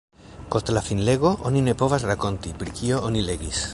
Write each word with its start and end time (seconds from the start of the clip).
Post 0.53 0.69
la 0.77 0.81
finlego, 0.87 1.33
oni 1.49 1.61
ne 1.67 1.75
povas 1.83 2.07
rakonti, 2.13 2.55
pri 2.63 2.75
kio 2.81 3.05
oni 3.11 3.23
legis. 3.29 3.63